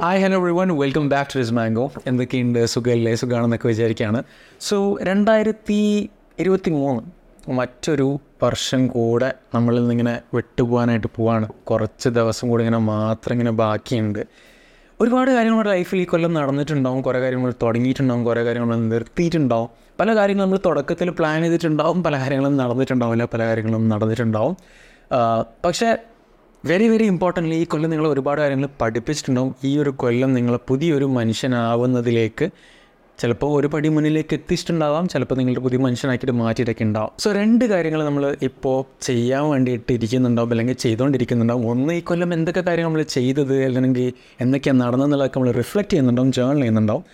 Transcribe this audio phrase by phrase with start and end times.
[0.00, 2.66] Hi hello everyone welcome back to is mango എന്തൊക്കെയുണ്ട്?
[2.66, 3.14] സുഖമല്ലേ?
[3.14, 4.22] സുഖമാണെന്നൊക്കെ വിചാരിക്കുകയാണ്.
[4.60, 11.48] സോ രണ്ടായിരത്തി ഇരുപത്തി മൂന്ന് മറ്റൊരു വർഷം കൂടെ നമ്മളിൽ നിന്നിങ്ങനെ വിട്ടുപോകാനായിട്ട് പോവാണ്.
[11.48, 14.26] കുറച്ച് ദിവസം കൂടി ഇങ്ങനെ മാത്രം ഇങ്ങനെ ബാക്കിയുണ്ട്.
[15.00, 17.02] ഒരുപാട് കാര്യങ്ങൾ ലൈഫിൽ ഈ കൊല്ലം നടന്നിട്ടുണ്ടാവും.
[17.02, 18.24] കുറേ കാര്യങ്ങൾ തുടങ്ങിയിട്ടുണ്ടാവും.
[18.24, 19.68] കുറേ കാര്യങ്ങൾ നിർത്തിയിട്ടുണ്ടാവും.
[20.00, 22.02] പല കാര്യങ്ങളും നമ്മൾ തുടക്കത്തിൽ പ്ലാൻ ചെയ്തിട്ടുണ്ടാവും.
[22.02, 23.24] പല കാര്യങ്ങളും നടന്നിട്ടുണ്ടാവില്ല.
[23.24, 24.56] പല കാര്യങ്ങളും നടന്നിട്ടുണ്ടാവും.
[25.64, 25.96] പക്ഷേ
[26.68, 29.54] വെരി വെരി ഇമ്പോർട്ടന്റ് ഈ കൊല്ലം നിങ്ങൾ ഒരുപാട് കാര്യങ്ങൾ പഠിപ്പിച്ചിട്ടുണ്ടാവും.
[29.64, 32.46] ഈ ഒരു കൊല്ലം നിങ്ങൾ പുതിയൊരു മനുഷ്യനാവുന്നതിലേക്ക്
[33.18, 35.08] ചിലപ്പോൾ ഒരു പടി മുന്നിലേക്ക് എത്തിച്ചിട്ടുണ്ടാവാം.
[35.08, 37.12] ചിലപ്പോൾ നിങ്ങളുടെ പുതിയ മനുഷ്യനാക്കിയിട്ട് മാറ്റിയിട്ടൊക്കെ ഉണ്ടാവും.
[37.18, 41.70] സോ രണ്ട് കാര്യങ്ങൾ നമ്മൾ ഇപ്പോൾ ചെയ്യാൻ വേണ്ടിയിട്ട് ഇരിക്കുന്നുണ്ടാവും അല്ലെങ്കിൽ ചെയ്തുകൊണ്ടിരിക്കുന്നുണ്ടാവും.
[41.70, 47.04] ഒന്ന് ഈ കൊല്ലം എന്തൊക്കെ കാര്യങ്ങൾ നമ്മൾ ചെയ്തത് അല്ലെങ്കിൽ എന്തൊക്കെയാണ് നടന്നതെന്നുള്ളതൊക്കെ നമ്മൾ റിഫ്ലക്റ്റ് ചെയ്യുന്നുണ്ടാവും ജേണൽ ചെയ്യുന്നുണ്ടാവും.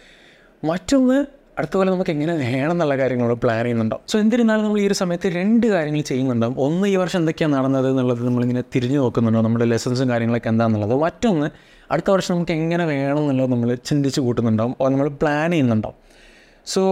[0.65, 4.95] മറ്റൊന്ന് അടുത്ത പോലെ നമുക്ക് എങ്ങനെ വേണം എന്നുള്ള കാര്യങ്ങൾ പ്ലാൻ ചെയ്യുന്നുണ്ടാവും സോ എന്തിരുന്നാലും നമ്മൾ ഈ ഒരു
[4.95, 10.09] സമയത്ത് രണ്ട് കാര്യങ്ങൾ ചെയ്യുന്നുണ്ടാവും ഒന്ന് ഈ വർഷം എന്തൊക്കെയാണ് നടന്നത് എന്നുള്ളത് നമ്മളിങ്ങനെ തിരിഞ്ഞു നോക്കുന്നുണ്ടാവും നമ്മുടെ ലെസൺസും
[10.09, 11.48] കാര്യങ്ങളൊക്കെ എന്താണെന്നുള്ളത് മറ്റൊന്ന്
[11.91, 15.98] അടുത്ത വർഷം നമുക്ക് എങ്ങനെ വേണം എന്നുള്ളത് നമ്മൾ ചിന്തിച്ച് കൂട്ടുന്നുണ്ടാവും നമ്മൾ പ്ലാൻ ചെയ്യുന്നുണ്ടാവും
[16.66, 16.83] സോ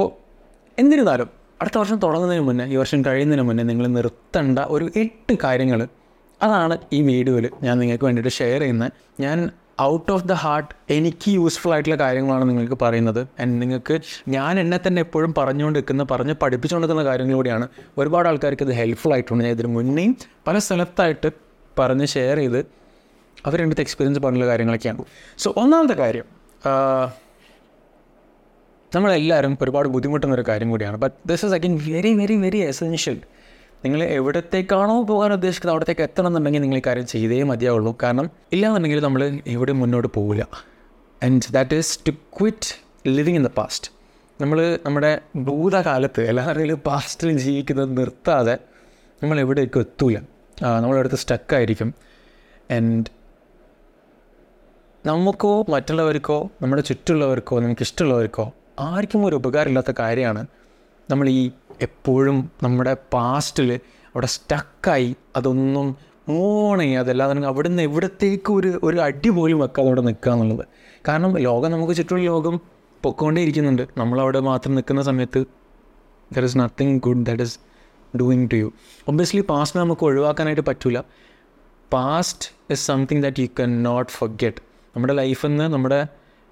[0.79, 1.31] എന്നിരുന്നാലും
[1.61, 5.81] അടുത്ത വർഷം തുടങ്ങുന്നതിന് മുന്നേ ഈ വർഷം കഴിയുന്നതിന് മുന്നേ നിങ്ങൾ നിർത്തേണ്ട ഒരു എട്ട് കാര്യങ്ങൾ
[6.41, 8.93] അതാണ് ഈ വീഡിയോയിൽ ഞാൻ നിങ്ങൾക്ക് വേണ്ടിയിട്ട് ഷെയർ ചെയ്യുന്നത്.
[9.21, 9.39] ഞാൻ
[9.81, 13.29] ഔട്ട് ഓഫ് ദ ഹാർട്ട് എനിക്ക് യൂസ്ഫുൾ ആയിട്ടുള്ള കാര്യങ്ങളാണ് നിങ്ങൾക്ക് പറയുന്നത്.
[13.41, 19.13] ആൻഡ് നിങ്ങൾക്ക് ഞാൻ എന്നെ തന്നെ എപ്പോഴും പറഞ്ഞുകൊണ്ട് നിൽക്കുന്ന പറഞ്ഞ് പഠിപ്പിച്ചുകൊണ്ടിരിക്കുന്ന കാര്യങ്ങളിലൂടെയാണ് ഒരുപാട് ആൾക്കാർക്ക് ഇത് ഹെൽപ്ഫുൾ
[19.13, 19.45] ആയിട്ടുണ്ട്.
[19.45, 21.31] ഞാൻ ഇതിന് മുന്നേയും പല സ്ഥലത്തായിട്ട്
[21.79, 22.61] പറഞ്ഞ് ഷെയർ ചെയ്ത്
[23.47, 25.05] അവർ അടുത്ത് എക്സ്പീരിയൻസ് പറഞ്ഞുള്ള കാര്യങ്ങളൊക്കെയാണ്.
[25.39, 26.25] സോ ഒന്നാമത്തെ കാര്യം
[28.95, 30.97] നമ്മളെല്ലാവരും ഒരുപാട് ബുദ്ധിമുട്ടുന്ന ഒരു കാര്യം കൂടിയാണ്.
[30.97, 33.21] But this is again very very very essential
[33.85, 37.97] നിങ്ങൾ എവിടത്തേക്കാണോ പോകാൻ ഉദ്ദേശിക്കുന്നത് അവിടത്തേക്ക് എത്തണം എന്നുണ്ടെങ്കിൽ നിങ്ങൾ ഈ കാര്യം ചെയ്തേ മതിയാവുള്ളൂ.
[38.03, 40.45] കാരണം ഇല്ലാന്നുണ്ടെങ്കിൽ നമ്മൾ എവിടെ മുന്നോട്ട് പോവില്ല.
[41.25, 42.73] And that is to quit
[43.09, 43.89] living in the past
[44.41, 48.55] നമ്മൾ നമ്മുടെ ഭൂതകാലത്ത് എല്ലാവരുടെയും പാസ്റ്റിൽ ജീവിക്കുന്നത് നിർത്താതെ
[49.23, 50.19] നമ്മൾ എവിടേക്കും എത്തൂല.
[50.85, 51.91] നമ്മളെടുത്ത് സ്റ്റക്കായിരിക്കും
[52.77, 53.09] ആൻഡ്
[55.07, 58.45] നമുക്കോ മറ്റുള്ളവർക്കോ നമ്മുടെ ചുറ്റുള്ളവർക്കോ നമുക്ക് ഇഷ്ടമുള്ളവർക്കോ
[58.81, 60.43] ആർക്കും ഒരു ഉപകാരമില്ലാത്ത കാര്യമാണ്
[61.11, 63.71] നമ്മൾ ഈ എപ്പോഴും നമ്മുടെ പാസ്റ്റിൽ
[64.05, 65.97] അവിടെ സ്റ്റക്കായി അതൊന്നും
[66.29, 70.67] മൂവോൺ ചെയ്യാതല്ല അല്ലാതെ അവിടെ നിന്ന് എവിടത്തേക്ക് ഒരു ഒരു അടി പോലും വെക്കാതെ അവിടെ നിൽക്കുക എന്നുള്ളത്.
[71.09, 72.61] കാരണം ലോകം നമുക്ക് ചുറ്റുമുള്ള ലോകം
[73.03, 73.89] പൊക്കോണ്ടേ ഇരിക്കുന്നുണ്ട്.
[73.97, 75.45] നമ്മളവിടെ മാത്രം നിൽക്കുന്ന സമയത്ത്
[76.37, 77.59] there is nothing good that is
[78.21, 78.73] doing to you
[79.09, 81.05] obviously past നമുക്ക് ഒഴിവാക്കാനായിട്ട് പറ്റില്ല
[81.93, 84.57] past is something that you can not forget
[84.97, 86.07] നമ്മുടെ ലൈഫിൽ നിന്ന് നമ്മുടെ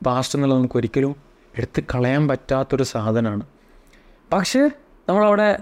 [0.06, 1.16] പാസ്റ്റ് എന്നുള്ളത് നമുക്ക് ഒരിക്കലും
[1.56, 3.46] എടുത്ത് കളയാൻ പറ്റാത്തൊരു സാധനമാണ്.
[4.32, 4.70] പക്ഷേ
[5.08, 5.58] നമ്മളവിടെ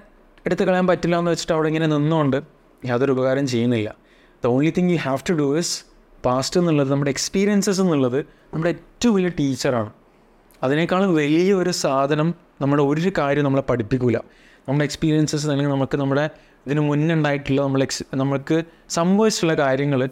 [0.47, 2.43] എടുത്ത് കളയാൻ പറ്റില്ല എന്ന് വെച്ചിട്ട് അവിടെ ഇങ്ങനെ നിന്നുകൊണ്ട്
[2.87, 3.95] യാതൊരു ഉപകാരം ചെയ്യുന്നില്ല.
[4.45, 5.85] The only thing you have to do is
[6.25, 9.91] past എന്നുള്ളത് നമ്മുടെ എക്സ്പീരിയൻസസ് എന്നുള്ളത് നമ്മുടെ ഏറ്റവും വലിയ ടീച്ചറാണ്
[10.63, 14.25] അതിനേക്കാളും വലിയൊരു സാധനം നമ്മുടെ ഒരു കാര്യം നമ്മളെ പഠിപ്പിക്കില്ല
[14.69, 16.31] നമ്മുടെ എക്സ്പീരിയൻസസ് അല്ലെങ്കിൽ നമുക്ക് നമ്മുടെ
[16.67, 20.09] ഇതിന് മുന്നുണ്ടായിട്ടുള്ള നമ്മൾ എക്സ് നമുക്ക് സംഭവിച്ചിട്ടുള്ള കാര്യങ്ങൾ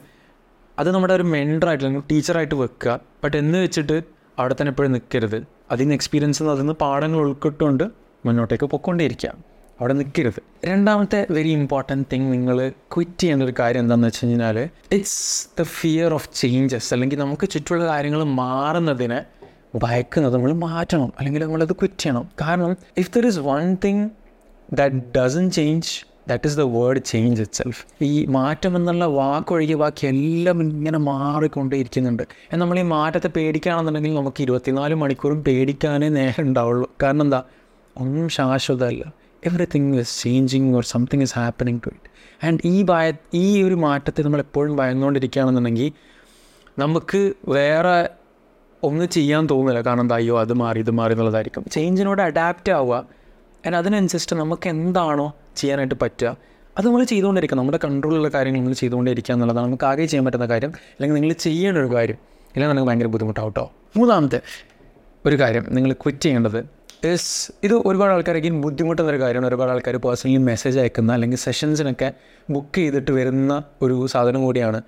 [0.78, 3.00] അത് നമ്മുടെ ഒരു മെൻഡറായിട്ട് അല്ലെങ്കിൽ ടീച്ചറായിട്ട് വെക്കുക.
[3.24, 4.02] ബട്ട് എന്ന് വെച്ചിട്ട്
[4.38, 9.32] അവിടെ തന്നെ എപ്പോഴും നിൽക്കരുത് അതിൽ നിന്ന് എക്സ്പീരിയൻസ് അതിൽ നിന്ന് പാഠങ്ങൾ ഉൾക്കൊണ്ടുകൊണ്ട് മുന്നോട്ടേക്ക് പൊയ്ക്കൊണ്ടേയിരിക്കുക
[9.80, 10.40] അവിടെ നിൽക്കരുത്.
[10.64, 12.56] രണ്ടാമത്തെ വെരി ഇമ്പോർട്ടന്റ് തിങ് നിങ്ങൾ
[12.94, 14.58] ക്വിറ്റ് ചെയ്യുന്നൊരു കാര്യം എന്താണെന്ന് വെച്ച് കഴിഞ്ഞാൽ
[14.96, 19.20] it's the fear of changes അല്ലെങ്കിൽ നമുക്ക് ചുറ്റുമുള്ള കാര്യങ്ങൾ മാറുന്നതിനെ
[19.84, 21.12] ഭയക്കുന്നത് നമ്മൾ മാറ്റണം.
[21.18, 22.26] അല്ലെങ്കിൽ നമ്മളത് ക്വിറ്റ് ചെയ്യണം.
[22.40, 24.04] കാരണം if there is one thing
[24.80, 25.88] that doesn't change
[26.28, 32.22] that is the word change itself ഈ മാറ്റം എന്നുള്ള വാക്കൊഴികെ ബാക്കി എല്ലാം ഇങ്ങനെ മാറിക്കൊണ്ടേയിരിക്കുന്നുണ്ട്.
[32.62, 37.42] നമ്മൾ ഈ മാറ്റത്തെ പേടിക്കുകയാണെന്നുണ്ടെങ്കിൽ നമുക്ക് ഇരുപത്തിനാല് മണിക്കൂറും പേടിക്കാനേ നേരം ഉണ്ടാവുള്ളൂ കാരണം എന്താ?
[37.98, 39.04] ഒന്നും ശാശ്വതമല്ല
[39.46, 42.10] everything is changing or something is happening to it
[42.46, 45.92] and ഈ ഭയ ഈ ഒരു മാറ്റത്തെ നമ്മൾ എപ്പോഴും ഭയന്നുകൊണ്ടിരിക്കുകയാണെന്നുണ്ടെങ്കിൽ
[46.78, 48.08] നമുക്ക് വേറെ
[48.82, 51.64] ഒന്നും ചെയ്യാൻ തോന്നില്ല കാരണം എന്താ അയ്യോ അത് മാറി ഇത് മാറി എന്നുള്ളതായിരിക്കും.
[51.70, 53.08] ചേഞ്ചിനോട് അഡാപ്റ്റ് ആവുക.
[53.66, 56.36] ആൻഡ് അതിനനുസരിച്ച് നമുക്ക് എന്താണോ ചെയ്യാനായിട്ട് പറ്റുക.
[56.78, 60.68] അത് നമ്മൾ ചെയ്തുകൊണ്ടിരിക്കുക നമ്മുടെ കൺട്രോളിലുള്ള കാര്യങ്ങൾ നമ്മൾ ചെയ്തുകൊണ്ടിരിക്കുക എന്നുള്ളതാണ് നമുക്ക് ആകെ ചെയ്യാൻ പറ്റുന്ന കാര്യം.
[60.68, 62.18] അല്ലെങ്കിൽ നിങ്ങൾ ചെയ്യേണ്ട ഒരു കാര്യം.
[62.44, 64.40] ഇല്ലെങ്കിൽ നിങ്ങൾക്ക് ഭയങ്കര ബുദ്ധിമുട്ടാവും കേട്ടോ മൂന്നാമത്തെ
[65.26, 69.48] ഒരു കാര്യം നിങ്ങൾ ക്വിറ്റ് ചെയ്യേണ്ടത് ഇസ് ഇത് ഒരുപാട് ആൾക്കാർക്ക് ബുദ്ധിമുട്ടുന്ന ഒരു കാര്യമാണ്.
[69.48, 72.12] ഒരുപാട് ആൾക്കാർ പേഴ്സണലി മെസ്സേജ് അയക്കുന്ന അല്ലെങ്കിൽ സെഷൻസിനൊക്കെ
[72.50, 74.82] ബുക്ക് ചെയ്തിട്ട് വരുന്ന ഒരു സാധനം കൂടിയാണ്.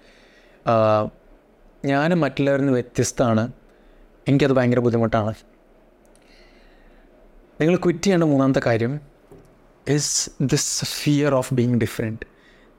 [1.84, 3.52] ഞാൻ മറ്റുള്ളവരിൽ നിന്ന് വ്യത്യസ്തമാണ്.
[4.28, 5.34] എനിക്കത് ഭയങ്കര ബുദ്ധിമുട്ടാണ്.
[7.60, 9.00] നിങ്ങൾ ക്വിറ്റ് ചെയ്യേണ്ട മൂന്നാമത്തെ കാര്യം
[9.88, 12.26] is this fear of being different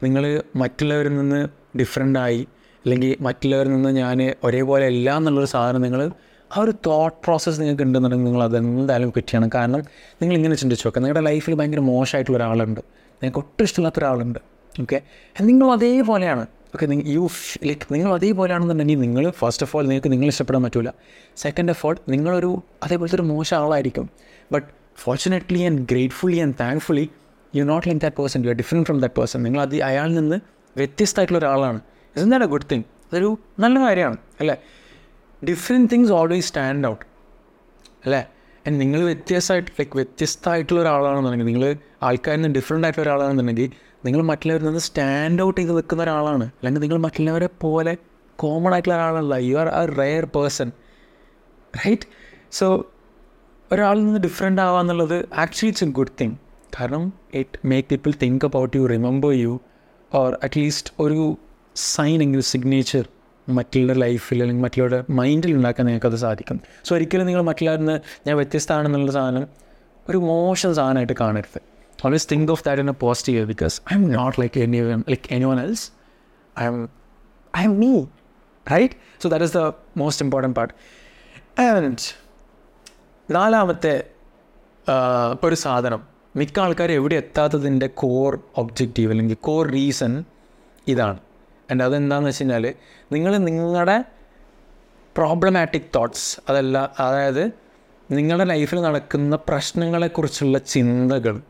[0.04, 1.48] നിങ്ങൾ മറ്റുള്ളവരിൽ നിന്ന്
[1.78, 2.48] ഡിഫറെന്റായി
[2.86, 6.12] അല്ലെങ്കിൽ മറ്റുള്ളവരിൽ നിന്ന് ഞാൻ ഒരേപോലെ അല്ല എന്നുള്ളൊരു സാധനം നിങ്ങൾ
[6.52, 9.50] ആ ഒരു തോട്ട് പ്രോസസ്സ് നിങ്ങൾക്ക് ഉണ്ടെന്നുണ്ടെങ്കിൽ നിങ്ങൾ അതെന്തായാലും ചെയ്യണം.
[9.56, 9.82] കാരണം
[10.22, 12.82] നിങ്ങൾ ഇങ്ങനെ ചിന്തിച്ച് നോക്കുക നിങ്ങളുടെ ലൈഫിൽ ഭയങ്കര മോശമായിട്ടുള്ള ഒരാളുണ്ട്.
[13.22, 14.40] നിങ്ങൾക്ക് ഒട്ടും ഇഷ്ടമില്ലാത്ത ഒരാളുണ്ട്.
[14.82, 15.02] ഓക്കെ
[15.42, 16.46] നിങ്ങൾ അതേപോലെയാണ്.
[16.76, 17.30] ഓക്കെ നിങ്ങൾ യു
[17.68, 20.94] ലൈക്ക് നിങ്ങൾ അതേപോലെയാണെന്നുണ്ടെങ്കിൽ നിങ്ങൾ ഫസ്റ്റ് ഓഫ് ഓൾ നിങ്ങൾക്ക് നിങ്ങൾ ഇഷ്ടപ്പെടാൻ പറ്റില്ല
[21.38, 24.10] സെക്കൻഡ് ഓഫ് ഓൾ നിങ്ങളൊരു അതേപോലത്തെ ഒരു മോശം ആളായിരിക്കും.
[24.52, 24.68] But
[25.04, 27.10] fortunately and gratefully and thankfully
[27.56, 30.40] you not like that person you are different from that person നിങ്ങൾ അത് അയാളിൽ നിന്ന്
[30.76, 31.80] വ്യത്യസ്തമായിട്ടുള്ള ഒരാളാണ്.
[32.16, 34.18] Is that a good thing അതൊരു നല്ല കാര്യമാണ്.
[34.40, 34.56] അല്ലേ?
[35.46, 37.06] Different things always stand out
[38.06, 38.28] അല്ലേ?
[38.68, 43.72] ആൻഡ് നിങ്ങൾ വ്യത്യസ്തമായിട്ട് ലൈക്ക് വ്യത്യസ്തമായിട്ടുള്ള ഒരാളാണെന്നുണ്ടെങ്കിൽ നിങ്ങൾ ആൾക്കാരിൽ നിന്ന് ഡിഫറെന്റ് ആയിട്ടുള്ള ഒരാളാണെന്നുണ്ടെങ്കിൽ
[44.06, 46.44] നിങ്ങൾ മറ്റുള്ളവരിൽ നിന്ന് സ്റ്റാൻഡ് ഔട്ട് ചെയ്ത് നിൽക്കുന്ന ഒരാളാണ്.
[46.44, 47.98] അല്ലെങ്കിൽ നിങ്ങൾ മറ്റുള്ളവരെ പോലെ
[48.36, 49.36] കോമൺ ആയിട്ടുള്ള ഒരാളല്ല.
[49.36, 50.72] You are a rare person
[51.86, 52.08] right
[52.52, 52.86] so
[53.72, 56.36] ഒരാളിൽ നിന്ന് ഡിഫറെന്റ് ആവുക എന്നുള്ളത് actually it's a good thing
[56.80, 59.60] കാരണം it make people think about you remember you
[60.14, 61.38] or at least ഒരു
[61.76, 63.06] സൈൻ എങ്കിലും സിഗ്നേച്ചർ
[63.50, 66.62] മറ്റുള്ള ലൈഫിൽ അല്ലെങ്കിൽ മറ്റുള്ളവരുടെ മൈൻഡിൽ ഉണ്ടാക്കാൻ നിങ്ങൾക്കത് സാധിക്കും.
[66.86, 69.48] സോ ഒരിക്കലും നിങ്ങൾ മറ്റുള്ളവരിൽ നിന്ന് ഞാൻ വ്യത്യസ്തമാണെന്നുള്ള സാധനം
[70.10, 71.60] ഒരു മോശം സാധനമായിട്ട് കാണരുത്.
[72.06, 75.92] Always think of that in a positive because I'm not like any like anyone else
[76.66, 76.90] I'm
[77.64, 78.06] I'm me
[78.72, 80.74] right so that is the most important part
[81.62, 81.98] and
[83.32, 84.04] നാലാമത്തെ
[85.44, 86.02] ഒരു സാധനം.
[86.36, 90.24] മിക്ക ആൾക്കാരും എവിടെ എത്താത്തതിന്റെ കോർ ഒബ്ജക്റ്റീവ് അല്ലെങ്കിൽ കോർ റീസൺ
[90.88, 91.18] ഇതാണ്.
[91.72, 92.74] And അതെന്താണെന്ന് വെച്ച് കഴിഞ്ഞാൽ
[93.12, 94.04] നിങ്ങൾ നിങ്ങളുടെ
[95.18, 97.52] പ്രോബ്ലമാറ്റിക് തോട്ട്സ് അതല്ല അതായത്
[98.12, 101.42] നിങ്ങളുടെ ലൈഫിൽ നടക്കുന്ന പ്രശ്നങ്ങളെക്കുറിച്ചുള്ള ചിന്തകൾ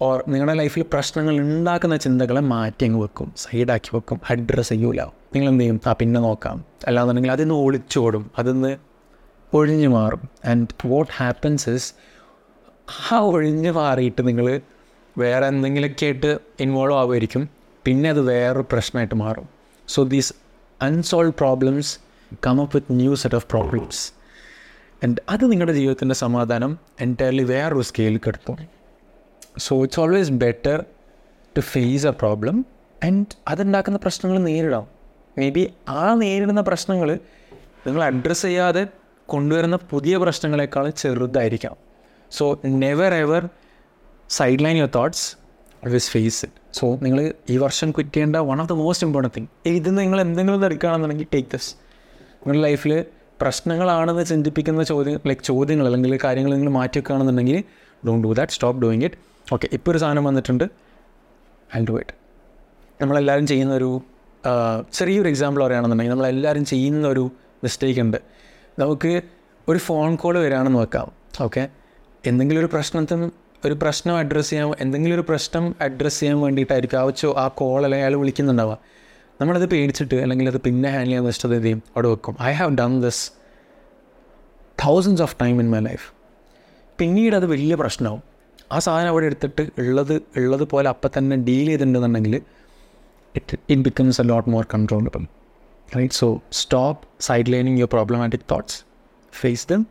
[0.00, 5.00] ഓർ നിങ്ങളുടെ ലൈഫിൽ പ്രശ്നങ്ങൾ ഉണ്ടാക്കുന്ന ചിന്തകളെ മാറ്റി അങ്ങ് വെക്കും സൈഡാക്കി വെക്കും അഡ്രസ്സ് ചെയ്യൂല.
[5.34, 6.64] നിങ്ങൾ എന്ത് ചെയ്യും ആ പിന്നെ നോക്കാം.
[6.86, 8.76] അല്ലാന്നുണ്ടെങ്കിൽ അതിൽ നിന്ന് ഒളിച്ചോടും അതിൽ നിന്ന്
[9.52, 10.28] ഒഴിഞ്ഞു മാറും.
[10.44, 11.94] ആൻഡ് വാട്ട് ഹാപ്പൻസ് ഇസ്
[13.12, 14.60] ആ ഒഴിഞ്ഞു മാറിയിട്ട് നിങ്ങൾ
[15.18, 17.48] വേറെ എന്തെങ്കിലുമൊക്കെ ആയിട്ട് ഇൻവോൾവ് ആവുമായിരിക്കും
[17.84, 19.55] പിന്നെ അത് വേറൊരു പ്രശ്നമായിട്ട് മാറും.
[19.88, 20.32] So these
[20.82, 21.98] unsolve problems
[22.46, 24.12] come up with new set of problems
[25.04, 28.68] and അത് നിങ്ങളുടെ ജീവിതത്തിന്റെ സമാധാനം എന്റയർലി വേറൊരു scale കിടത്തും
[29.58, 30.84] so it's always better
[31.56, 32.66] to face a problem
[33.04, 34.86] and അതുണ്ടാക്കുന്ന പ്രശ്നങ്ങൾ നേരിടാം.
[35.38, 37.18] മേ ബി ആ നേരിടുന്ന പ്രശ്നങ്ങൾ
[37.86, 38.86] നിങ്ങൾ അഡ്രസ്സ് ചെയ്യാതെ
[39.26, 41.76] കൊണ്ടുവരുന്ന പുതിയ പ്രശ്നങ്ങളെക്കാൾ ചെറുതായിരിക്കാം.
[42.30, 43.48] So never ever
[44.64, 45.36] sideline your thoughts
[45.84, 47.20] always face it so നിങ്ങൾ
[47.52, 51.50] ഈ വർഷം ക്വിറ്റ് ചെയ്യേണ്ട one of the most important thing ഇത് നിങ്ങൾ എന്തെങ്കിലും എടുക്കുകയാണെന്നുണ്ടെങ്കിൽ ടേക്ക്
[51.54, 51.70] ദസ്
[52.40, 52.92] നിങ്ങളുടെ ലൈഫിൽ
[53.42, 57.58] പ്രശ്നങ്ങളാണെന്ന് ചിന്തിപ്പിക്കുന്ന ചോദ്യം ലൈക്ക് ചോദ്യങ്ങൾ അല്ലെങ്കിൽ കാര്യങ്ങൾ നിങ്ങൾ മാറ്റി വെക്കുകയാണെന്നുണ്ടെങ്കിൽ
[58.06, 59.18] don't do that stop doing it
[59.54, 60.64] okay ഇപ്പോൾ ഒരു സാധനം വന്നിട്ടുണ്ട്.
[61.76, 62.14] ഐ ഡു ഇറ്റ്
[63.00, 63.90] നമ്മളെല്ലാവരും ചെയ്യുന്നൊരു
[64.98, 67.24] ചെറിയൊരു എക്സാമ്പിൾ പറയുകയാണെന്നുണ്ടെങ്കിൽ നമ്മളെല്ലാവരും ചെയ്യുന്ന ഒരു
[67.64, 68.18] മിസ്റ്റേക്ക് ഉണ്ട്.
[68.82, 69.12] നമുക്ക്
[69.68, 71.08] ഒരു ഫോൺ കോൾ വരികയാണെന്ന് വെക്കാം.
[71.46, 71.62] ഓക്കെ
[72.30, 73.26] എന്തെങ്കിലും ഒരു പ്രശ്നത്തിന്
[73.64, 76.98] ഒരു പ്രശ്നം അഡ്രസ്സ് ചെയ്യാൻ എന്തെങ്കിലും ഒരു പ്രശ്നം അഡ്രസ്സ് ചെയ്യാൻ വേണ്ടിയിട്ടായിരിക്കും.
[76.98, 78.78] ആ വെച്ചോ ആ കോൾ അല്ലെങ്കിൽ അയാൾ വിളിക്കുന്നുണ്ടാവുക.
[79.40, 81.82] നമ്മളത് പേടിച്ചിട്ട് അല്ലെങ്കിൽ അത് പിന്നെ ഹാൻഡിൽ ചെയ്യാൻ വെച്ചിട്ട് എന്ത് ചെയ്യും?
[81.96, 82.36] അവിടെ വെക്കും.
[82.42, 83.32] I have done this
[84.84, 86.12] thousands of time in my life
[86.98, 88.22] പിന്നീട് അത് വലിയ പ്രശ്നമാവും.
[88.72, 92.42] ആ സാധനം അവിടെ എടുത്തിട്ട് ഉള്ളത് ഉള്ളത് പോലെ അപ്പം തന്നെ deal ചെയ്തിട്ടുണ്ടെന്നുണ്ടെങ്കിൽ
[93.34, 95.26] it it becomes a lot more controllable
[95.96, 97.08] right so stop
[97.52, 98.84] sidelining your problematic thoughts
[99.32, 99.86] face them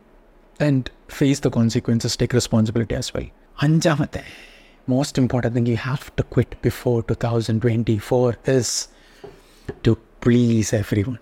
[0.62, 3.28] and face the consequences take responsibility as well
[3.62, 4.22] അഞ്ചാമത്തെ.
[4.90, 8.88] Most important thing you have to quit before two thousand twenty four is
[9.88, 9.92] to
[10.26, 11.16] please everyone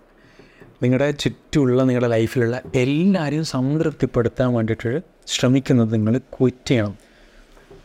[0.84, 6.98] നിങ്ങളുടെ ചുറ്റുമുള്ള നിങ്ങളുടെ ലൈഫിലുള്ള എല്ലാവരെയും സംതൃപ്തിപ്പെടുത്താൻ വേണ്ടിയിട്ട് ശ്രമിക്കുന്നത് നിങ്ങൾ quit ചെയ്യണം.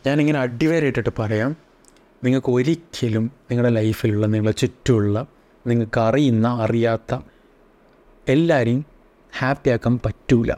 [0.07, 1.57] ഞാനിങ്ങനെ അടിവരയിട്ടിട്ട് പറയാം.
[2.25, 5.27] നിങ്ങൾക്ക് ഒരിക്കലും നിങ്ങളുടെ ലൈഫിലുള്ള നിങ്ങളുടെ ചുറ്റുമുള്ള
[5.67, 7.19] നിങ്ങൾക്ക് അറിയുന്ന അറിയാത്ത
[8.29, 8.87] എല്ലാവരെയും
[9.39, 10.53] ഹാപ്പിയാക്കാൻ പറ്റൂല.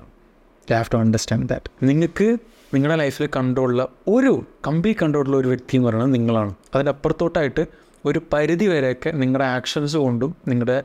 [0.73, 2.39] ഹാവ് ടു അണ്ടർസ്റ്റാൻഡ് ദാറ്റ് നിങ്ങൾക്ക്
[2.75, 6.55] നിങ്ങളുടെ ലൈഫിൽ കൺട്രോളുള്ള ഒരു കമ്പി കൺട്രോളുള്ള ഒരു വ്യക്തി എന്ന് പറയുന്നത് നിങ്ങളാണ്.
[6.75, 7.67] അതിന്റെ അപ്പുറത്തോട്ടായിട്ട്
[8.05, 10.83] ഒരു പരിധി വരെയൊക്കെ നിങ്ങളുടെ ആക്ഷൻസ് കൊണ്ടും നിങ്ങളുടെ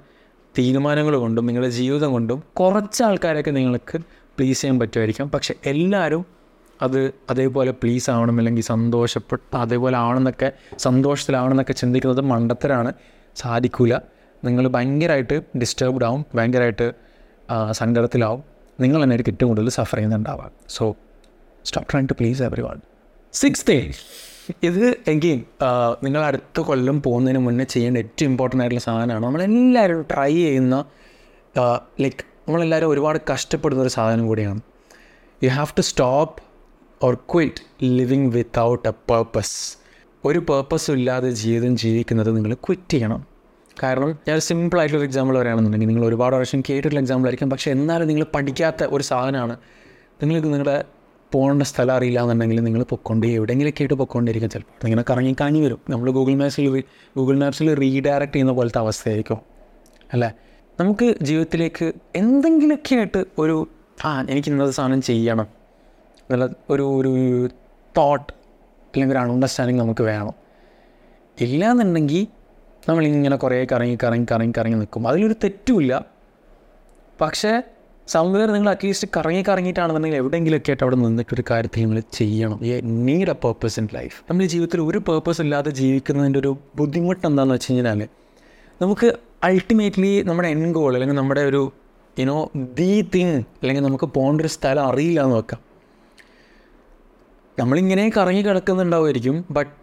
[0.58, 3.98] തീരുമാനങ്ങൾ കൊണ്ടും നിങ്ങളുടെ ജീവിതം കൊണ്ടും കുറച്ച് ആൾക്കാരൊക്കെ നിങ്ങൾക്ക്
[4.38, 5.30] പ്ലീസ് ചെയ്യാൻ പറ്റുമായിരിക്കാം.
[5.30, 6.26] പക്ഷെ എല്ലാവരും
[6.82, 12.94] അത് അതേപോലെ പ്ലീസ് ആവണം അല്ലെങ്കിൽ സന്തോഷപ്പെട്ട് അതേപോലെ ആവണമെന്നൊക്കെ സന്തോഷത്തിലാവണമെന്നൊക്കെ ചിന്തിക്കുന്നത് മണ്ടത്തരാണ്.
[13.36, 14.02] സാധിക്കില്ല
[14.44, 16.94] നിങ്ങൾ ഭയങ്കരമായിട്ട് ഡിസ്റ്റർബ്ഡ് ആവും ഭയങ്കരമായിട്ട്
[17.72, 18.44] സങ്കടത്തിലാവും.
[18.80, 20.96] നിങ്ങൾ തന്നെ ഏറ്റവും കൂടുതൽ suffer ചെയ്യുന്നുണ്ടാവാം so
[21.66, 22.80] stop trying to please everyone
[23.70, 23.78] sixth
[24.64, 25.36] ഇത് എങ്കിൽ
[26.04, 29.24] നിങ്ങൾ അടുത്ത കൊല്ലം പോകുന്നതിന് മുന്നേ ചെയ്യേണ്ട ഏറ്റവും ഇമ്പോർട്ടന്റ് ആയിട്ടുള്ള സാധനമാണ്.
[29.26, 30.76] നമ്മളെല്ലാവരും ട്രൈ ചെയ്യുന്ന
[32.04, 34.60] ലൈക്ക് നമ്മളെല്ലാവരും ഒരുപാട് കഷ്ടപ്പെടുന്ന ഒരു സാധനം കൂടിയാണ്.
[35.44, 36.36] You have to stop
[37.06, 37.62] or quit
[38.00, 39.56] living without a purpose
[40.28, 43.22] ഒരു പേർപ്പസും ഇല്ലാതെ ജീവിതം ജീവിക്കുന്നത് നിങ്ങൾ ക്വിറ്റ് ചെയ്യണം.
[43.84, 47.50] കാരണം ഞാൻ സിമ്പിൾ ആയിട്ടുള്ള എക്സാമ്പിൾ പറയുകയാണെന്നുണ്ടെങ്കിൽ നിങ്ങൾ ഒരുപാട് പ്രാവശ്യം കേട്ടിട്ടുള്ള എക്സാമ്പിൾ ആയിരിക്കും.
[47.50, 49.56] പക്ഷേ എന്നാലും നിങ്ങൾ പഠിക്കാത്ത ഒരു സാധനമാണ്.
[50.22, 50.78] നിങ്ങൾക്ക് നിങ്ങളുടെ
[51.36, 55.80] പോകേണ്ട സ്ഥലം അറിയില്ല എന്നുണ്ടെങ്കിൽ നിങ്ങൾ പൊക്കൊണ്ട് എവിടെയെങ്കിലൊക്കെ ആയിട്ട് പൊക്കോണ്ടിരിക്കും ചിലപ്പോൾ ഇങ്ങനെ കറങ്ങി കാണി വരും.
[55.90, 56.84] നമ്മൾ ഗൂഗിൾ മാപ്സിൽ
[57.18, 59.38] ഗൂഗിൾ മാപ്സിൽ റീഡയറക്റ്റ് ചെയ്യുന്ന പോലത്തെ അവസ്ഥയായിരിക്കും.
[60.14, 60.32] അല്ലേ?
[60.80, 63.68] നമുക്ക് ജീവിതത്തിലേക്ക് എന്തെങ്കിലുമൊക്കെ ആയിട്ട് ഒരു
[64.06, 65.48] ആ എനിക്ക് ഇന്നത് സാധനം ചെയ്യണം.
[66.30, 67.50] എന്നുള്ള ഒരു ഒരു
[67.98, 70.34] തോട്ട് അല്ലെങ്കിൽ ഒരു അണ്ടർസ്റ്റാൻഡിങ് നമുക്ക് വേണം.
[71.42, 72.28] ഇല്ലയെന്നുണ്ടെങ്കിൽ
[72.90, 75.08] നമ്മളിങ്ങനെ കുറേ കറങ്ങി കറങ്ങി കറങ്ങി കറങ്ങി നിൽക്കും.
[75.08, 76.06] അതിലൊരു തെറ്റുമില്ല
[77.22, 77.62] പക്ഷേ
[78.14, 82.60] സംവേർ നിങ്ങൾ അറ്റ്ലീസ്റ്റ് കറങ്ങി കറങ്ങിയിട്ടാണെന്നുണ്ടെങ്കിൽ എവിടെയെങ്കിലുമൊക്കെ ആയിട്ട് അവിടെ നിന്നിട്ട് ഒരു കാര്യത്തിൽ നിങ്ങൾ ചെയ്യണം.
[82.68, 82.72] ഈ
[83.08, 87.72] need a purpose in life നമ്മുടെ ജീവിതത്തിൽ ഒരു പേർപ്പസ് ഇല്ലാതെ ജീവിക്കുന്നതിന്റെ ഒരു ബുദ്ധിമുട്ട് എന്താണെന്ന് വെച്ച്
[87.72, 88.02] കഴിഞ്ഞാൽ
[88.82, 89.08] നമുക്ക്
[89.50, 91.62] അൾട്ടിമേറ്റ്ലി നമ്മുടെ എൻ ഗോൾ അല്ലെങ്കിൽ നമ്മുടെ ഒരു
[92.18, 92.38] യുനോ
[92.80, 95.62] ദി തിങ് അല്ലെങ്കിൽ നമുക്ക് പോകേണ്ട ഒരു സ്ഥലം അറിയില്ല എന്ന് വെക്കാം.
[97.60, 99.74] നമ്മളിങ്ങനെ കറങ്ങി കിടക്കുന്നുണ്ടാവുമായിരിക്കും ബട്ട്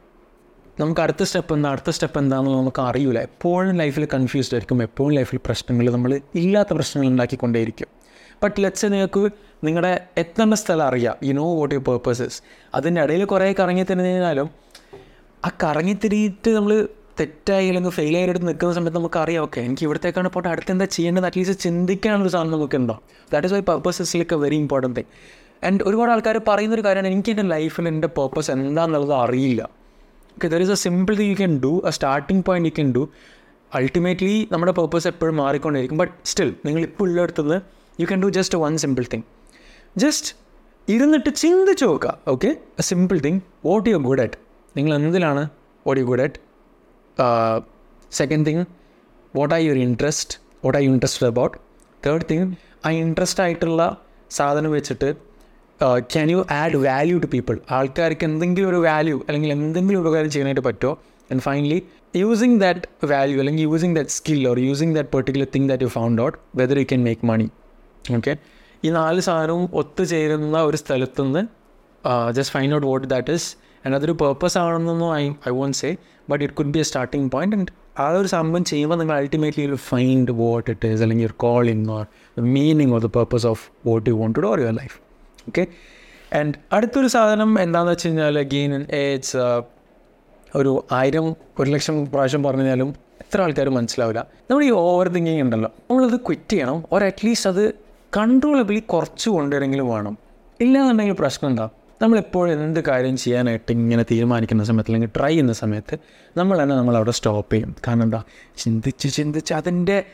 [0.80, 3.18] നമുക്ക് അടുത്ത സ്റ്റെപ്പ് എന്താ അടുത്ത സ്റ്റെപ്പ് എന്താണെന്ന് നമുക്ക് അറിയില്ല.
[3.28, 4.78] എപ്പോഴും ലൈഫിൽ കൺഫ്യൂസ്ഡ് ആയിരിക്കും.
[4.88, 6.12] എപ്പോഴും ലൈഫിൽ പ്രശ്നങ്ങൾ നമ്മൾ
[6.42, 7.90] ഇല്ലാത്ത പ്രശ്നങ്ങൾ ഉണ്ടാക്കിക്കൊണ്ടേയിരിക്കും.
[8.42, 9.22] ബട്ട് ലെറ്റ്സ് നിങ്ങൾക്ക്
[9.64, 11.16] നിങ്ങളുടെ എത്തേണ്ട സ്ഥലം അറിയാം?
[11.24, 12.42] You know what your purposes
[12.74, 14.50] അതിന്റെ ഇടയിൽ കുറേ കറങ്ങി തരുന്നതിനാലും
[15.44, 16.88] ആ കറങ്ങി തിരിയിട്ട് നമ്മൾ
[17.20, 21.26] തെറ്റായി അല്ലെങ്കിൽ ഫെയിൽ ആയിട്ട് നിൽക്കുന്ന സമയത്ത് നമുക്ക് അറിയാം ഓക്കെ എനിക്ക് ഇവിടത്തേക്കാണ് പോട്ടെ അടുത്ത് എന്താ ചെയ്യേണ്ടത്
[21.26, 22.96] അറ്റ്ലീസ്റ്റ് ചിന്തിക്കാനുള്ള സാധനം നമുക്ക് ഉണ്ടോ
[23.32, 25.10] that is why purpose is like a very important thing
[25.64, 29.62] and ഒരുപാട് ആൾക്കാർ പറയുന്നൊരു കാര്യമാണ് എനിക്ക് എന്റെ ലൈഫിൽ എന്റെ പേർപ്പസ് എന്താണെന്നുള്ളത് അറിയില്ല.
[30.36, 33.08] Okay there is a simple thing you can do a starting point you can do
[33.74, 37.58] ultimately നമ്മുടെ പേർപ്പസ് എപ്പോഴും മാറിക്കൊണ്ടിരിക്കും ബട്ട് സ്റ്റിൽ നിങ്ങൾ ഇപ്പോൾ ഉള്ളിടത്തുനിന്ന്
[38.00, 39.24] you can do just one simple thing
[39.96, 40.30] just
[40.88, 42.12] ഇരുന്നിട്ട് ചിന്തിച്ച് നോക്കുക.
[42.32, 42.48] Okay
[42.80, 44.38] a simple thing what you good at
[44.76, 45.42] നിങ്ങൾ എന്തിലാണ്?
[45.86, 46.38] What you good at
[48.12, 48.64] second thing
[49.36, 50.34] what are your interest
[50.64, 51.56] what are you interested about
[52.06, 52.46] third thing
[52.86, 53.82] ആ interest ആയിട്ടുള്ള
[54.30, 55.08] സാധനം വെച്ചിട്ട്
[56.12, 60.92] can you add value to people ആൾക്കാർക്ക് എന്തെങ്കിലും ഒരു value അല്ലെങ്കിൽ എന്തെങ്കിലും ഉപകാരം ചെയ്യാനായിട്ട് പറ്റുമോ?
[61.30, 61.78] And finally
[62.16, 66.22] using that value അല്ലെങ്കിൽ using that skill or using that particular thing that you found
[66.22, 67.46] out whether you can make money
[68.10, 68.36] okay
[68.84, 71.42] ഈ നാല് സാധനവും ഒത്തുചേരുന്ന ഒരു സ്ഥലത്തുനിന്ന്
[72.30, 73.56] just find out what that is
[73.86, 75.96] and അതൊരു purpose ആണെന്നൊന്നും I I won't say
[76.30, 77.68] but it could be a starting point and
[77.98, 81.90] ആ ഒരു സംഭവം ചെയ്യുമ്പോൾ നിങ്ങൾ ultimately you find what it is അല്ലെങ്കിൽ ഒരു call in
[81.90, 82.06] or
[82.38, 85.00] the meaning of the purpose of what you want to or your life
[85.48, 85.66] okay
[86.36, 89.36] and അടുത്തൊരു സാധനം എന്താണെന്ന് വെച്ച് കഴിഞ്ഞാൽ അഗെയിൻ ഇറ്റ്സ്
[90.56, 94.26] ഒരു ആയിരം ഒരു ലക്ഷം പ്രാവശ്യം പറഞ്ഞു കഴിഞ്ഞാലും എത്ര ആൾക്കാർ മനസ്സിലാവില്ല.
[94.50, 95.72] നമ്മൾ ഈ ഓവർ തിങ്കിങ് ഉണ്ടല്ലോ.
[95.90, 96.84] നമ്മളത് ക്വിറ്റ് ചെയ്യണം.
[96.92, 97.74] ഓർ അറ്റ്ലീസ്റ്റ് അത്
[98.16, 100.18] കൺട്രോളബിളി കുറച്ച് കൊണ്ടുവരെങ്കിലും വേണം.
[100.60, 101.70] ഇല്ലാന്നുണ്ടെങ്കിൽ പ്രശ്നം എന്താ?
[102.02, 105.98] നമ്മളെപ്പോഴും എന്ത് കാര്യം ചെയ്യാനായിട്ട് ഇങ്ങനെ തീരുമാനിക്കുന്ന സമയത്ത് അല്ലെങ്കിൽ ട്രൈ ചെയ്യുന്ന സമയത്ത്
[106.36, 107.76] നമ്മൾ തന്നെ നമ്മളവിടെ സ്റ്റോപ്പ് ചെയ്യും.
[107.86, 108.22] കാരണം എന്താ?
[108.58, 110.04] ചിന്തിച്ച് ചിന്തിച്ച് അതിന്റെ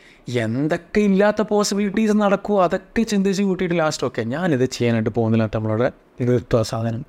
[0.44, 7.02] എന്തൊക്കെ ഇല്ലാത്ത പോസിബിലിറ്റീസ് നടക്കുമോ അതൊക്കെ ചിന്തിച്ച് കൂട്ടിയിട്ട് ലാസ്റ്റ് ഓക്കെ ഞാനിത് ചെയ്യാനായിട്ട് പോകുന്നില്ല നമ്മളവിടെ നിർത്തുക സാധനം.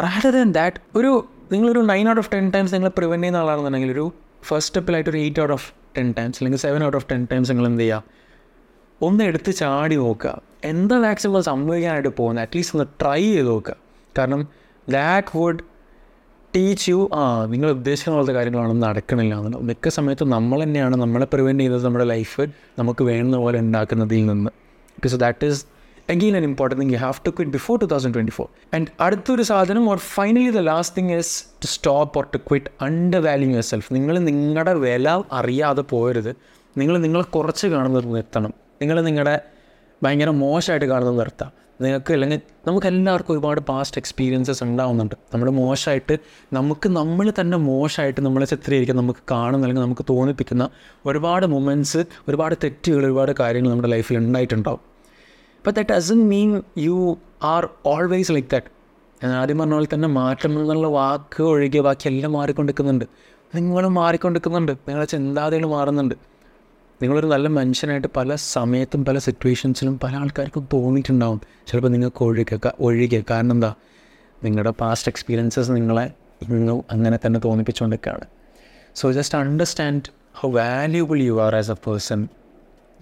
[0.00, 4.12] റാഡർ ദാൻ ദാറ്റ് ഒരു നിങ്ങളൊരു nine out of ten times നിങ്ങൾ പ്രിവെന്റ് ചെയ്യുന്ന ആളാണെന്നുണ്ടെങ്കിൽ ഒരു
[4.44, 7.66] ഫസ്റ്റ് സ്റ്റെപ്പിലായിട്ട് ഒരു eight out of ten times അല്ലെങ്കിൽ seven out of ten times നിങ്ങൾ
[7.66, 8.17] എന്ത് ചെയ്യുക?
[9.02, 10.42] ഒന്ന് എടുത്ത് ചാടി നോക്കുക.
[10.64, 12.42] എന്താ മാക്സിമം സംഭവിക്കാനായിട്ട് പോകുന്നത്?
[12.42, 13.76] അറ്റ്ലീസ്റ്റ് ഒന്ന് ട്രൈ ചെയ്ത് നോക്കുക.
[14.18, 14.48] കാരണം
[14.90, 15.58] ദാറ്റ് വുഡ്
[16.56, 19.62] ടീച്ച് യു ആ നിങ്ങൾ ഉദ്ദേശിക്കുന്ന പോലത്തെ കാര്യങ്ങളാണ് നടക്കണില്ല എന്നുള്ളത്.
[19.62, 22.46] മിക്ക സമയത്തും നമ്മൾ തന്നെയാണ് നമ്മളെ പ്രിവെന്റ് ചെയ്തത് നമ്മുടെ ലൈഫ്
[22.78, 24.50] നമുക്ക് വേണ്ടുന്ന പോലെ ഉണ്ടാക്കുന്നതിൽ നിന്ന്.
[24.96, 25.66] Because that is
[26.10, 29.42] again an important thing you have to quit before two thousand twenty four and അടുത്തൊരു
[29.42, 32.84] സാധനം or finally the last thing is to stop or to quit
[33.22, 36.36] undervalue yourself നിങ്ങൾ നിങ്ങളുടെ വില അറിയാതെ പോയരുത്.
[36.78, 38.67] നിങ്ങൾ നിങ്ങളെ കുറച്ച് കാണുന്നത് നിർത്തണം.
[38.82, 39.40] നിങ്ങൾ നിങ്ങളുടെ
[40.02, 41.52] ഭയങ്കര മോശമായിട്ട് കാണുന്നത് നിർത്താം.
[41.80, 45.14] നിങ്ങൾക്ക് അല്ലെങ്കിൽ നമുക്ക് എല്ലാവർക്കും ഒരുപാട് പാസ്റ്റ് എക്സ്പീരിയൻസസ് ഉണ്ടാവുന്നുണ്ട്.
[45.34, 46.18] നമ്മൾ മോശമായിട്ട്
[46.52, 50.70] നമുക്ക് നമ്മൾ തന്നെ മോശമായിട്ട് നമ്മളെ ചിത്രീകരിക്കാൻ നമുക്ക് കാണുന്ന അല്ലെങ്കിൽ നമുക്ക് തോന്നിപ്പിക്കുന്ന
[51.06, 54.80] ഒരുപാട് മൊമെന്റ്സ് ഒരുപാട് തെറ്റുകൾ ഒരുപാട് കാര്യങ്ങൾ നമ്മുടെ ലൈഫിൽ ഉണ്ടായിട്ടുണ്ടാവും.
[55.66, 58.66] But that doesn't mean you are always like that
[59.24, 63.04] ഞാൻ ആദ്യം പറഞ്ഞ പോലെ തന്നെ മാറ്റം എന്നുള്ള വാക്ക് ഒഴികെ ബാക്കി എല്ലാം മാറിക്കൊണ്ടിരിക്കുന്നുണ്ട്.
[63.54, 64.72] നിങ്ങളും മാറിക്കൊണ്ടിരിക്കുന്നുണ്ട്.
[64.72, 66.14] നിങ്ങളുടെ ചിന്താഗതികൾ മാറുന്നുണ്ട്.
[67.02, 71.40] നിങ്ങളൊരു നല്ല മനുഷ്യനായിട്ട് പല സമയത്തും പല സിറ്റുവേഷൻസിലും പല ആൾക്കാർക്കും തോന്നിയിട്ടുണ്ടാവും.
[71.66, 73.74] ചിലപ്പോൾ നിങ്ങൾക്ക് ഒഴികെ ഒഴികെ കാരണം എന്താ?
[74.44, 76.12] നിങ്ങളുടെ പാസ്റ്റ് എക്സ്പീരിയൻസസ് നിങ്ങളെ
[76.48, 78.26] ഇന്നും അങ്ങനെ തന്നെ തോന്നിപ്പിച്ചുകൊണ്ടിരിക്കുകയാണ്.
[78.94, 82.28] So just understand how valuable you are as a person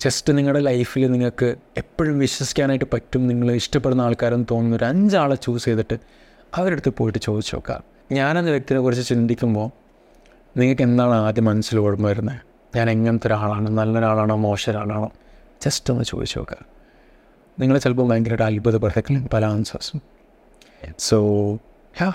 [0.01, 3.27] just നിങ്ങളുടെ ലൈഫിൽ നിങ്ങൾക്ക് എപ്പോഴും വിശ്വസിക്കാനായിട്ട് പറ്റും.
[3.27, 5.99] നിങ്ങൾ ഇഷ്ടപ്പെടുന്ന ആൾക്കാരെന്ന് തോന്നുന്ന ഒരു അഞ്ചാളെ ചൂസ് ചെയ്തിട്ട്
[6.55, 9.71] അവരുടെ അടുത്ത് പോയിട്ട് ചോദിച്ചു നോക്കാം ഞാനെന്ന വ്യക്തിനെ കുറിച്ച് ചിന്തിക്കുമ്പോൾ
[10.57, 12.46] നിങ്ങൾക്ക് എന്താണ് ആദ്യം മനസ്സിൽ ഓർമ്മ വരുന്നത്?
[12.77, 13.71] ഞാൻ എങ്ങനത്തെ ഒരാളാണ്?
[13.71, 14.37] നല്ലൊരാളാണോ?
[14.37, 15.13] മോശം ഒരാളാണോ
[15.65, 16.57] ജസ്റ്റ് ഒന്ന് ചോദിച്ചു നോക്കുക
[17.61, 20.03] നിങ്ങൾ ചിലപ്പോൾ ഭയങ്കരമായിട്ട് അത്ഭുതപ്പെടുത്തേക്കും പല ആൻസേഴ്സും
[20.99, 21.19] so
[21.99, 22.13] ha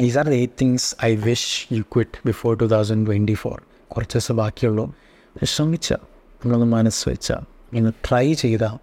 [0.00, 4.36] is are eight things I wish you quit before two thousand twenty four കുറച്ച് ദിവസം
[4.36, 4.94] ബാക്കിയുള്ളൂ.
[5.44, 7.40] ശ്രമിച്ച നിങ്ങളൊന്ന് മനസ്സ് വെച്ചാൽ
[7.72, 8.64] നിങ്ങൾ ട്രൈ ചെയ്ത.
[8.64, 8.76] I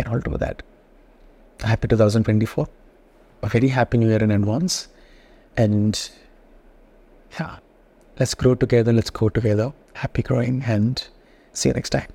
[0.00, 0.64] can all do that
[1.66, 2.66] happy two thousand twenty four
[3.44, 4.86] very happy new year in advance
[5.60, 6.22] and
[7.40, 7.61] yeah,
[8.18, 9.72] let's grow together, let's go together.
[9.94, 11.06] Happy growing and
[11.52, 12.08] see you next time.